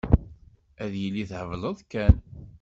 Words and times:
Ad 0.83 0.93
yili 1.01 1.23
thebleḍ 1.31 1.77
kan. 1.91 2.15